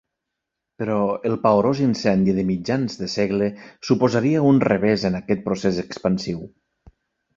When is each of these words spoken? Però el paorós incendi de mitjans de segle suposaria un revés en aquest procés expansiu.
Però 0.83 0.95
el 1.29 1.35
paorós 1.43 1.81
incendi 1.87 2.33
de 2.37 2.45
mitjans 2.47 2.97
de 3.01 3.11
segle 3.17 3.51
suposaria 3.91 4.43
un 4.53 4.63
revés 4.69 5.07
en 5.11 5.19
aquest 5.23 5.45
procés 5.51 5.83
expansiu. 5.89 6.43